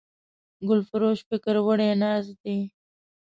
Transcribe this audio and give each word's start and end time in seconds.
ګلفروش 0.67 1.19
فکر 1.29 1.55
وړی 1.65 1.89
ناست 2.01 2.35
دی 2.43 2.57